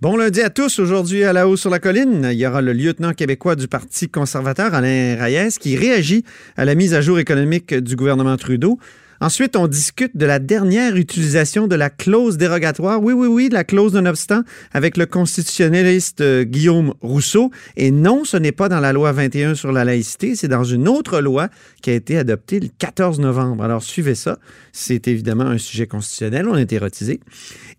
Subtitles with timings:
[0.00, 0.78] Bon lundi à tous.
[0.78, 4.08] Aujourd'hui, à la haut sur la colline, il y aura le lieutenant québécois du Parti
[4.08, 6.24] conservateur, Alain Reyes, qui réagit
[6.56, 8.78] à la mise à jour économique du gouvernement Trudeau.
[9.20, 13.02] Ensuite, on discute de la dernière utilisation de la clause dérogatoire.
[13.02, 14.40] Oui, oui, oui, la clause d'un obstant
[14.72, 17.50] avec le constitutionnaliste euh, Guillaume Rousseau.
[17.76, 20.88] Et non, ce n'est pas dans la loi 21 sur la laïcité, c'est dans une
[20.88, 21.50] autre loi
[21.82, 23.62] qui a été adoptée le 14 novembre.
[23.64, 24.38] Alors, suivez ça.
[24.72, 26.48] C'est évidemment un sujet constitutionnel.
[26.48, 27.20] On est érotisé.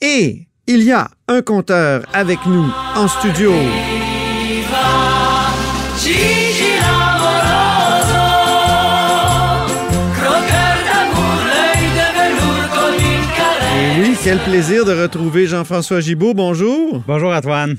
[0.00, 3.52] Et il y a un compteur avec nous en studio.
[13.74, 16.34] Et oui, quel plaisir de retrouver Jean-François Gibault.
[16.34, 17.02] Bonjour.
[17.06, 17.76] Bonjour Antoine.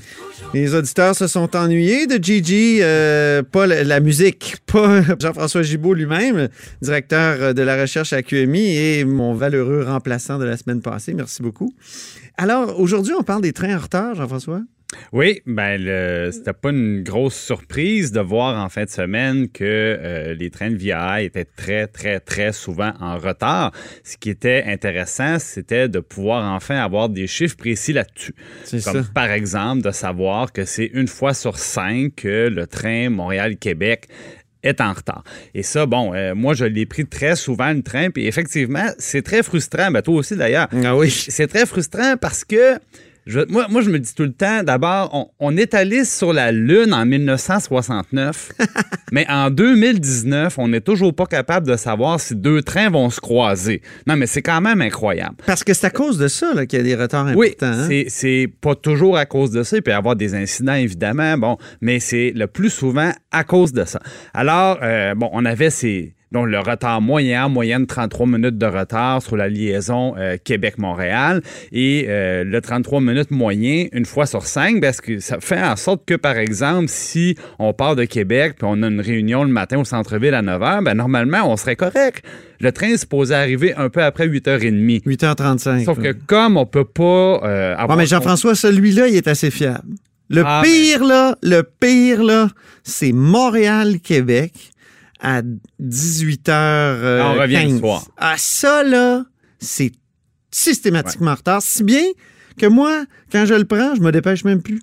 [0.52, 6.48] Les auditeurs se sont ennuyés de Gigi, euh, pas la, musique, pas Jean-François Gibault lui-même,
[6.82, 11.14] directeur de la recherche à QMI et mon valeureux remplaçant de la semaine passée.
[11.14, 11.72] Merci beaucoup.
[12.36, 14.62] Alors, aujourd'hui, on parle des trains en retard, Jean-François?
[15.12, 20.34] Oui, ben c'était pas une grosse surprise de voir en fin de semaine que euh,
[20.34, 23.72] les trains de VIA étaient très, très, très souvent en retard.
[24.04, 28.34] Ce qui était intéressant, c'était de pouvoir enfin avoir des chiffres précis là-dessus.
[28.70, 29.04] Comme ça.
[29.14, 34.08] par exemple de savoir que c'est une fois sur cinq que le train Montréal-Québec
[34.62, 35.24] est en retard.
[35.54, 39.22] Et ça, bon, euh, moi, je l'ai pris très souvent, le train, puis effectivement, c'est
[39.22, 39.90] très frustrant.
[39.90, 40.68] Ben, toi aussi, d'ailleurs.
[40.84, 41.10] Ah oui.
[41.10, 42.78] C'est très frustrant parce que
[43.26, 46.32] je, moi, moi, je me dis tout le temps, d'abord, on, on, est allé sur
[46.32, 48.52] la Lune en 1969,
[49.12, 53.20] mais en 2019, on n'est toujours pas capable de savoir si deux trains vont se
[53.20, 53.82] croiser.
[54.06, 55.36] Non, mais c'est quand même incroyable.
[55.46, 57.38] Parce que c'est à cause de ça qu'il y a des retards importants.
[57.38, 58.04] Oui, hein?
[58.08, 59.76] c'est pas toujours à cause de ça.
[59.76, 63.72] Il peut y avoir des incidents, évidemment, bon, mais c'est le plus souvent à cause
[63.72, 64.00] de ça.
[64.34, 69.20] Alors, euh, bon, on avait ces donc le retard moyen, moyenne 33 minutes de retard
[69.20, 71.42] sur la liaison euh, Québec-Montréal
[71.72, 75.74] et euh, le 33 minutes moyen une fois sur cinq, parce que ça fait en
[75.76, 79.50] sorte que, par exemple, si on part de Québec puis on a une réunion le
[79.50, 82.24] matin au centre-ville à 9 h, ben normalement, on serait correct.
[82.60, 85.02] Le train est supposé arriver un peu après 8h30.
[85.04, 85.84] 8h35.
[85.84, 87.96] Sauf que comme on peut pas euh, avoir...
[87.96, 89.88] Ouais, mais Jean-François, celui-là, il est assez fiable.
[90.28, 91.08] Le ah, pire, ben...
[91.08, 92.48] là, le pire, là,
[92.84, 94.52] c'est Montréal-Québec
[95.20, 95.42] à
[95.80, 96.50] 18h15.
[96.50, 98.06] Euh, on revient le soir.
[98.16, 99.24] Ah, ça, là,
[99.58, 99.92] c'est
[100.50, 101.36] systématiquement ouais.
[101.36, 101.62] retard.
[101.62, 102.04] Si bien
[102.58, 104.80] que moi, quand je le prends, je me dépêche même plus.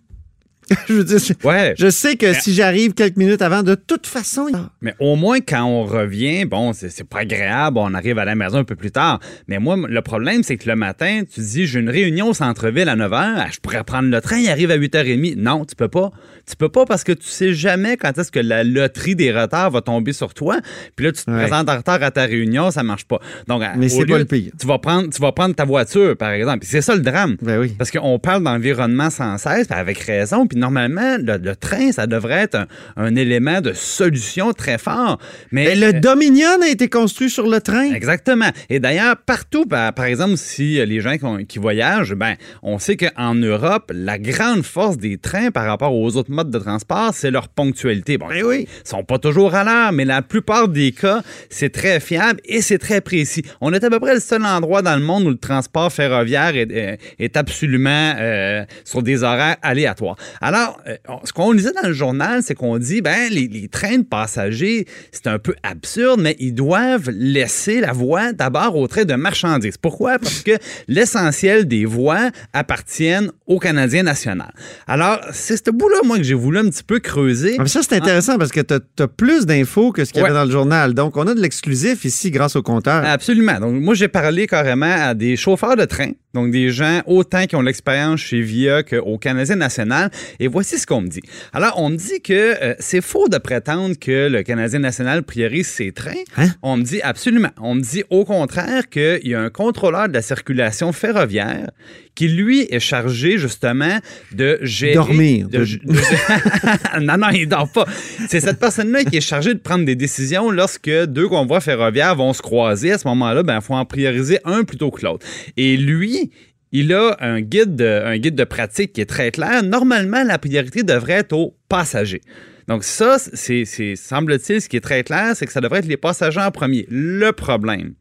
[0.87, 1.73] je veux dire, ouais.
[1.77, 4.47] je sais que si j'arrive quelques minutes avant, de toute façon.
[4.81, 8.57] Mais au moins, quand on revient, bon, c'est pas agréable, on arrive à la maison
[8.57, 9.19] un peu plus tard.
[9.47, 12.89] Mais moi, le problème, c'est que le matin, tu dis, j'ai une réunion au centre-ville
[12.89, 15.35] à 9 h, je pourrais prendre le train, il arrive à 8h30.
[15.37, 16.11] Non, tu peux pas.
[16.49, 19.71] Tu peux pas parce que tu sais jamais quand est-ce que la loterie des retards
[19.71, 20.59] va tomber sur toi.
[20.95, 21.37] Puis là, tu te ouais.
[21.37, 23.19] présentes en retard à ta réunion, ça marche pas.
[23.47, 24.51] Donc, mais c'est pas le pire.
[24.59, 26.65] Tu vas prendre, tu vas prendre ta voiture, par exemple.
[26.65, 27.37] c'est ça le drame.
[27.41, 27.75] Ben oui.
[27.77, 30.47] Parce qu'on parle d'environnement sans cesse, avec raison.
[30.47, 35.19] Puis normalement, le, le, train, ça devrait être un, un, élément de solution très fort.
[35.51, 37.93] Mais, Mais le Dominion a été construit sur le train.
[37.93, 38.49] Exactement.
[38.69, 42.97] Et d'ailleurs, partout, par, par, exemple, si les gens qui, qui, voyagent, ben, on sait
[42.97, 47.31] qu'en Europe, la grande force des trains par rapport aux autres modes de transport, c'est
[47.31, 48.17] leur ponctualité.
[48.17, 48.67] Bon, Mais oui.
[48.85, 52.61] Ils sont pas toujours à l'heure, mais la plupart des cas, c'est très fiable et
[52.61, 53.43] c'est très précis.
[53.61, 56.55] On est à peu près le seul endroit dans le monde où le transport ferroviaire
[56.55, 60.17] est, est, est absolument euh, sur des horaires aléatoires.
[60.47, 63.97] Alors, euh, ce qu'on lisait dans le journal, c'est qu'on dit, ben, les, les, trains
[63.97, 69.03] de passagers, c'est un peu absurde, mais ils doivent laisser la voie d'abord aux trains
[69.03, 69.75] de marchandises.
[69.75, 70.19] Pourquoi?
[70.19, 70.51] Parce que
[70.87, 74.53] l'essentiel des voies appartiennent au Canadien national.
[74.87, 77.57] Alors, c'est ce bout-là, moi, que j'ai voulu un petit peu creuser.
[77.59, 78.39] Mais ça, c'est intéressant ah.
[78.39, 80.29] parce que tu as, as, plus d'infos que ce qu'il y ouais.
[80.29, 80.93] avait dans le journal.
[80.93, 83.03] Donc, on a de l'exclusif ici grâce au compteur.
[83.03, 83.59] Absolument.
[83.59, 87.55] Donc, moi, j'ai parlé carrément à des chauffeurs de train, donc des gens autant qui
[87.55, 90.11] ont l'expérience chez VIA qu'au Canadien national.
[90.39, 91.21] Et voici ce qu'on me dit.
[91.51, 95.67] Alors, on me dit que euh, c'est faux de prétendre que le Canadien national priorise
[95.67, 96.23] ses trains.
[96.37, 96.49] Hein?
[96.61, 97.49] On me dit absolument.
[97.59, 101.71] On me dit au contraire qu'il y a un contrôleur de la circulation ferroviaire
[102.17, 103.99] qui, lui, est chargé justement
[104.31, 104.95] de gérer.
[104.95, 105.47] Dormir.
[105.47, 105.65] De, de...
[105.65, 106.99] De...
[106.99, 107.85] non, non, il dort pas.
[108.27, 112.33] C'est cette personne-là qui est chargée de prendre des décisions lorsque deux convois ferroviaires vont
[112.33, 112.91] se croiser.
[112.91, 115.25] À ce moment-là, il ben, faut en prioriser un plutôt que l'autre.
[115.57, 116.31] Et lui,
[116.71, 119.63] il a un guide, de, un guide de pratique qui est très clair.
[119.63, 122.21] Normalement, la priorité devrait être aux passagers.
[122.67, 123.63] Donc ça, c'est,
[123.95, 126.85] semble-t-il, ce qui est très clair, c'est que ça devrait être les passagers en premier.
[126.89, 127.93] Le problème,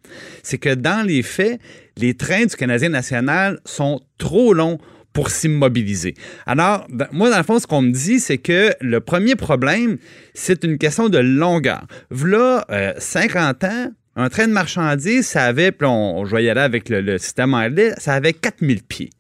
[0.43, 1.61] c'est que dans les faits,
[1.97, 4.79] les trains du Canadien national sont trop longs
[5.13, 6.15] pour s'immobiliser.
[6.47, 9.99] Alors, moi, dans le fond, ce qu'on me dit, c'est que le premier problème,
[10.35, 11.87] c'est une question de longueur.
[12.11, 16.51] V'là euh, 50 ans, un train de marchandises, ça avait, puis on, je vais y
[16.51, 19.11] aller avec le, le système anglais, ça avait 4000 pieds.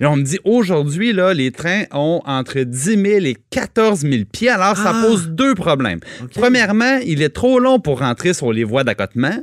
[0.00, 4.24] Là, on me dit aujourd'hui, là, les trains ont entre 10 000 et 14 000
[4.30, 4.48] pieds.
[4.48, 5.02] Alors, ça Ah!
[5.06, 6.00] pose deux problèmes.
[6.34, 9.36] Premièrement, il est trop long pour rentrer sur les voies d'accotement.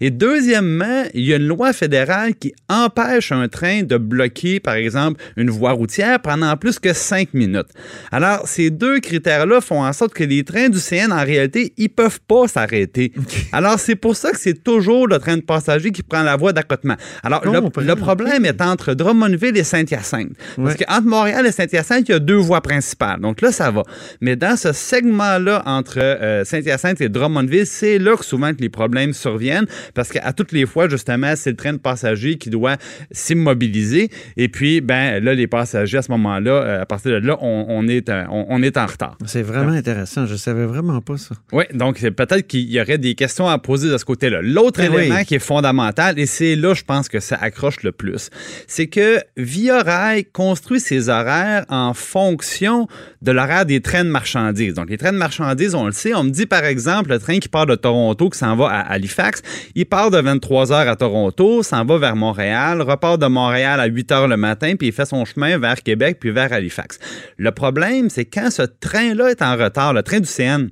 [0.00, 4.74] Et deuxièmement, il y a une loi fédérale qui empêche un train de bloquer, par
[4.74, 7.68] exemple, une voie routière pendant plus que cinq minutes.
[8.12, 11.88] Alors, ces deux critères-là font en sorte que les trains du CN, en réalité, ils
[11.88, 13.12] peuvent pas s'arrêter.
[13.52, 16.52] Alors, c'est pour ça que c'est toujours le train de passagers qui prend la voie
[16.52, 16.96] d'accotement.
[17.22, 20.32] Alors, le, problème est entre Drummondville et Saint-Hyacinthe.
[20.56, 23.20] Parce qu'entre Montréal et Saint-Hyacinthe, il y a deux voies principales.
[23.20, 23.82] Donc là, ça va.
[24.20, 28.68] Mais dans ce segment-là, entre euh, Saint-Hyacinthe et Drummondville, c'est là que souvent que les
[28.68, 29.66] problèmes surviennent.
[29.94, 32.76] Parce qu'à toutes les fois, justement, c'est le train de passagers qui doit
[33.10, 34.10] s'immobiliser.
[34.36, 37.66] Et puis, ben là, les passagers, à ce moment-là, euh, à partir de là, on,
[37.68, 39.16] on est, euh, on, on est en retard.
[39.26, 40.26] C'est vraiment intéressant.
[40.26, 41.34] Je savais vraiment pas ça.
[41.52, 44.40] Oui, donc peut-être qu'il y aurait des questions à poser de ce côté-là.
[44.42, 45.24] L'autre Ben élément oui.
[45.24, 48.30] qui est fondamental, et c'est là, je pense que ça accroche le plus,
[48.66, 52.86] c'est que Via Rail construit ses horaires en fonction
[53.22, 54.74] de l'horaire des trains de marchandises.
[54.74, 57.38] Donc, les trains de marchandises, on le sait, on me dit par exemple, le train
[57.38, 59.42] qui part de Toronto, qui s'en va à Halifax,
[59.74, 63.86] il part de 23 heures à Toronto, s'en va vers Montréal, repart de Montréal à
[63.86, 66.98] 8 heures le matin, puis il fait son chemin vers Québec, puis vers Halifax.
[67.36, 70.68] Le problème, c'est quand ce train-là est en retard, le train du CN,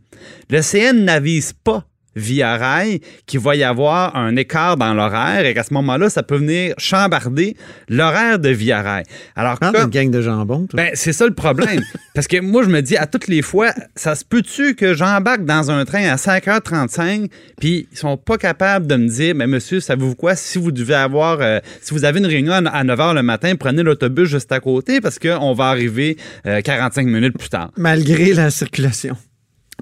[0.51, 1.85] le CN n'avise pas
[2.17, 6.23] via rail qu'il va y avoir un écart dans l'horaire et qu'à ce moment-là, ça
[6.25, 7.57] peut venir chambarder
[7.89, 9.05] l'horaire de via rail.
[9.37, 10.77] Alors, Parle comme- d'une gang de jambon, toi.
[10.79, 11.83] ben, c'est ça le problème.
[12.15, 15.45] Parce que moi, je me dis à toutes les fois, ça se peut-tu que j'embarque
[15.45, 17.31] dans un train à 5h35,
[17.61, 20.95] puis ils sont pas capables de me dire, mais monsieur, savez-vous quoi, si vous devez
[20.95, 24.51] avoir, euh, si vous avez une réunion à à 9h le matin, prenez l'autobus juste
[24.53, 26.17] à côté parce qu'on va arriver
[26.47, 27.71] euh, 45 minutes plus tard.
[27.77, 29.17] Malgré la circulation.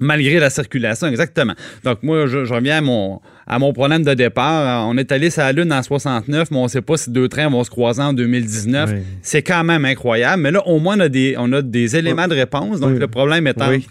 [0.01, 1.53] Malgré la circulation, exactement.
[1.85, 4.87] Donc, moi, je, je reviens à mon, à mon problème de départ.
[4.89, 7.29] On est allé sur la Lune en 69, mais on ne sait pas si deux
[7.29, 8.91] trains vont se croiser en 2019.
[8.93, 8.99] Oui.
[9.21, 10.41] C'est quand même incroyable.
[10.43, 12.81] Mais là, au moins, on a des, on a des éléments de réponse.
[12.81, 12.99] Donc, Oui.
[12.99, 13.87] le problème étant Oui.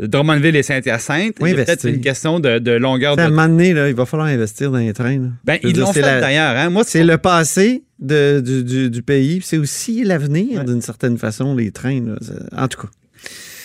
[0.00, 1.34] Drummondville et Saint-Hyacinthe.
[1.40, 4.06] Oui, peut-être une question de, de longueur À un de moment donné, là, il va
[4.06, 5.18] falloir investir dans les trains.
[5.18, 5.28] là.
[5.44, 6.56] Ben, ils l'ont c'est fait la- d'ailleurs.
[6.56, 6.70] Hein?
[6.70, 9.40] Moi, C'est le passé de- du, du- du pays.
[9.42, 12.00] C'est aussi l'avenir, d'une certaine façon, les trains.
[12.00, 12.14] là.
[12.56, 12.88] En tout cas.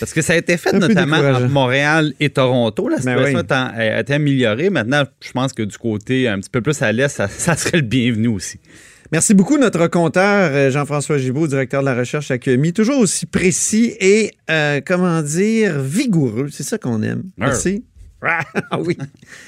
[0.00, 2.88] Parce que ça a été fait notamment entre Montréal et Toronto.
[2.88, 3.54] La Ben situation oui.
[3.54, 4.70] a été améliorée.
[4.70, 7.78] Maintenant, je pense que du côté un petit peu plus à l'est, ça, ça serait
[7.78, 8.58] le bienvenu aussi.
[9.12, 12.72] Merci beaucoup, notre compteur euh, Jean-François Gibault, directeur de la recherche à QMI.
[12.72, 16.48] Toujours aussi précis et, euh, comment dire, vigoureux.
[16.50, 17.24] C'est ça qu'on aime.
[17.38, 17.84] Merci.
[18.70, 18.96] Ah oui,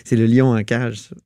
[0.05, 1.17] c'est le lion en cage, ça.